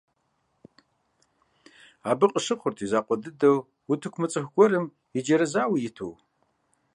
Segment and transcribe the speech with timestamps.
[2.09, 3.57] Абы къыщыхъурт и закъуэ дыдэу
[3.91, 4.85] утыку мыцӀыху гуэрым
[5.17, 6.13] иджэрэзауэ иту.